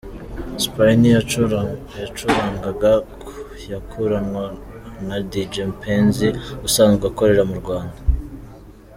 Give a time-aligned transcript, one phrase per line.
[0.63, 1.09] Spinny
[2.01, 2.93] yacurangaga
[3.71, 4.45] yakuranwa
[5.07, 6.27] na Dj Mpenzi
[6.67, 7.99] usanzwe akorera mu Rwanda.